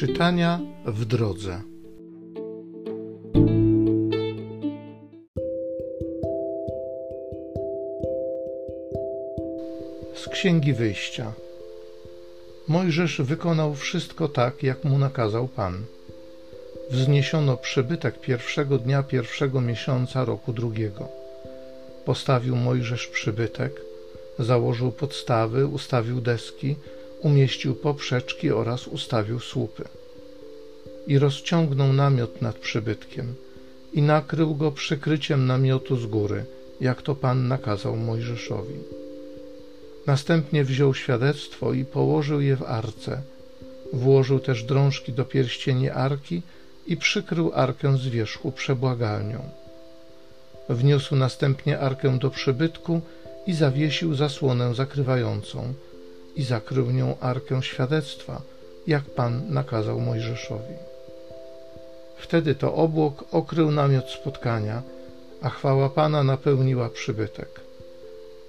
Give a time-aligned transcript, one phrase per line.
[0.00, 1.62] Czytania w drodze.
[10.14, 11.32] Z Księgi Wyjścia.
[12.68, 15.84] Mojżesz wykonał wszystko tak, jak mu nakazał Pan.
[16.90, 21.08] Wzniesiono przybytek pierwszego dnia pierwszego miesiąca roku drugiego.
[22.04, 23.80] Postawił Mojżesz przybytek,
[24.38, 26.76] założył podstawy, ustawił deski,
[27.22, 29.99] umieścił poprzeczki oraz ustawił słupy.
[31.10, 33.34] I rozciągnął namiot nad przybytkiem
[33.92, 36.44] i nakrył go przykryciem namiotu z góry,
[36.80, 38.74] jak to Pan nakazał Mojżeszowi.
[40.06, 43.22] Następnie wziął świadectwo i położył je w arce.
[43.92, 46.42] Włożył też drążki do pierścieni arki
[46.86, 49.40] i przykrył arkę z wierzchu przebłagalnią.
[50.68, 53.00] Wniósł następnie arkę do przybytku
[53.46, 55.74] i zawiesił zasłonę zakrywającą
[56.36, 58.42] i zakrył nią arkę świadectwa,
[58.86, 60.89] jak Pan nakazał Mojżeszowi.
[62.20, 64.82] Wtedy to obłok okrył namiot spotkania,
[65.42, 67.60] a chwała Pana napełniła przybytek.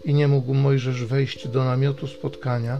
[0.05, 2.79] I nie mógł Mojżesz wejść do namiotu spotkania,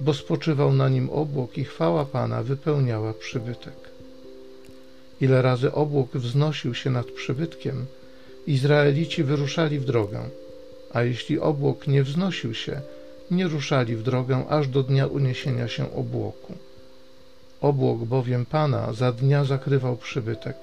[0.00, 3.74] bo spoczywał na nim obłok i chwała Pana wypełniała przybytek.
[5.20, 7.86] Ile razy obłok wznosił się nad przybytkiem,
[8.46, 10.20] Izraelici wyruszali w drogę,
[10.92, 12.80] a jeśli obłok nie wznosił się,
[13.30, 16.54] nie ruszali w drogę aż do dnia uniesienia się obłoku.
[17.64, 20.56] Obłok bowiem Pana za dnia zakrywał przybytek,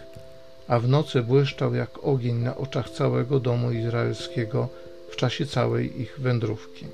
[0.67, 4.69] a w nocy błyszczał jak ogień na oczach całego domu izraelskiego
[5.09, 6.85] w czasie całej ich wędrówki.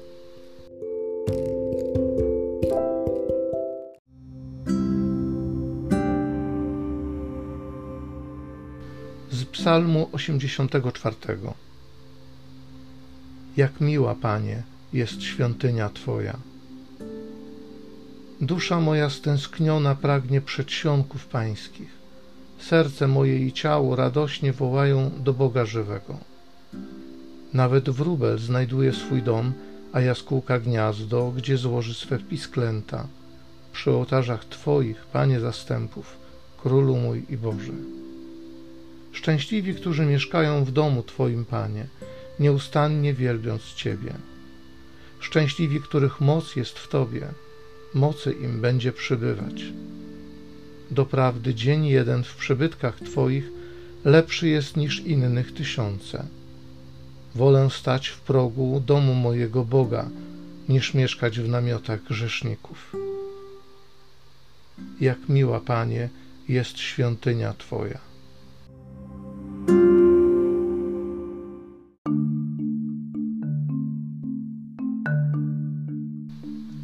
[9.31, 11.15] Z Psalmu 84
[13.57, 16.37] Jak miła, Panie, jest świątynia Twoja.
[18.41, 21.89] Dusza moja stęskniona pragnie przedsionków pańskich.
[22.59, 26.17] Serce moje i ciało radośnie wołają do Boga żywego.
[27.53, 29.53] Nawet wróbel znajduje swój dom,
[29.93, 33.07] a jaskółka gniazdo, gdzie złoży swe pisklęta.
[33.73, 36.17] Przy ołtarzach Twoich, Panie zastępów,
[36.57, 37.73] Królu mój i Boże.
[39.11, 41.87] Szczęśliwi, którzy mieszkają w domu Twoim, Panie,
[42.39, 44.13] nieustannie wielbiąc Ciebie.
[45.19, 47.27] Szczęśliwi, których moc jest w Tobie,
[47.93, 49.63] mocy im będzie przybywać.
[50.91, 53.49] Doprawdy dzień jeden w przybytkach Twoich
[54.05, 56.25] lepszy jest niż innych tysiące.
[57.35, 60.09] Wolę stać w progu domu mojego Boga,
[60.69, 62.95] niż mieszkać w namiotach grzeszników.
[65.01, 66.09] Jak miła, Panie,
[66.49, 67.99] jest świątynia Twoja.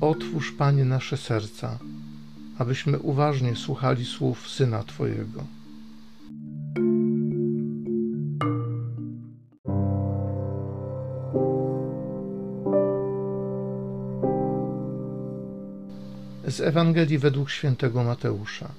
[0.03, 1.79] Otwórz, Panie, nasze serca,
[2.57, 5.43] abyśmy uważnie słuchali słów Syna Twojego.
[16.47, 18.69] Z Ewangelii według świętego Mateusza.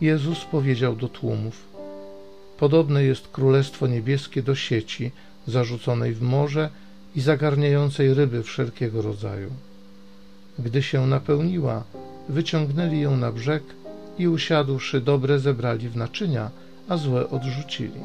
[0.00, 1.68] Jezus powiedział do tłumów:
[2.58, 5.10] Podobne jest królestwo niebieskie do sieci
[5.46, 6.70] zarzuconej w morze
[7.14, 9.50] i zagarniającej ryby wszelkiego rodzaju.
[10.58, 11.84] Gdy się napełniła,
[12.28, 13.62] wyciągnęli ją na brzeg
[14.18, 16.50] i usiadłszy dobre zebrali w naczynia,
[16.88, 18.00] a złe odrzucili.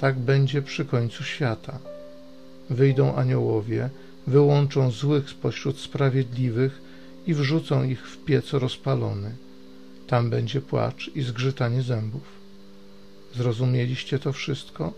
[0.00, 1.78] Tak będzie przy końcu świata.
[2.70, 3.90] Wyjdą aniołowie,
[4.26, 6.82] wyłączą złych spośród sprawiedliwych
[7.26, 9.30] i wrzucą ich w piec rozpalony.
[10.06, 12.22] Tam będzie płacz i zgrzytanie zębów.
[13.34, 14.92] Zrozumieliście to wszystko?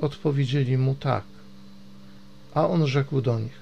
[0.00, 1.24] Odpowiedzieli mu tak.
[2.56, 3.58] A on rzekł do nich: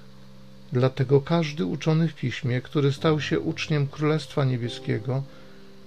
[0.72, 5.22] Dlatego każdy uczony w piśmie, który stał się uczniem Królestwa Niebieskiego,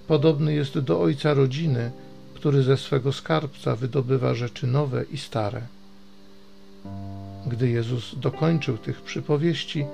[0.08, 1.90] podobny jest do ojca rodziny,
[2.34, 5.62] który ze swego skarbca wydobywa rzeczy nowe i stare.
[7.46, 9.86] Gdy Jezus dokończył tych przypowieści,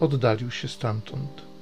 [0.00, 1.53] oddalił się stamtąd.